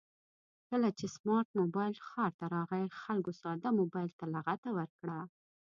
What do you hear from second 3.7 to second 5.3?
مبایل ته لغته ورکړه